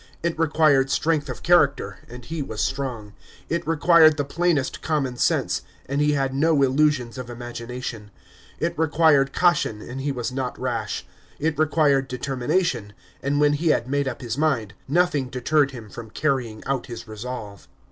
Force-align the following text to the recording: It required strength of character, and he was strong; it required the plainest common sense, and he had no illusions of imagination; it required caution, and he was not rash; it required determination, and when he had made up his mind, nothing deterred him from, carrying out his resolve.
It 0.23 0.39
required 0.39 0.89
strength 0.89 1.29
of 1.29 1.43
character, 1.43 1.99
and 2.09 2.25
he 2.25 2.41
was 2.41 2.59
strong; 2.59 3.13
it 3.49 3.67
required 3.67 4.17
the 4.17 4.25
plainest 4.25 4.81
common 4.81 5.15
sense, 5.17 5.61
and 5.85 6.01
he 6.01 6.13
had 6.13 6.33
no 6.33 6.63
illusions 6.63 7.19
of 7.19 7.29
imagination; 7.29 8.09
it 8.59 8.75
required 8.79 9.31
caution, 9.31 9.79
and 9.79 10.01
he 10.01 10.11
was 10.11 10.31
not 10.31 10.57
rash; 10.59 11.05
it 11.37 11.55
required 11.59 12.07
determination, 12.07 12.93
and 13.21 13.39
when 13.39 13.53
he 13.53 13.67
had 13.67 13.87
made 13.87 14.07
up 14.07 14.21
his 14.23 14.39
mind, 14.39 14.73
nothing 14.87 15.29
deterred 15.29 15.69
him 15.69 15.87
from, 15.87 16.09
carrying 16.09 16.63
out 16.65 16.87
his 16.87 17.07
resolve. 17.07 17.67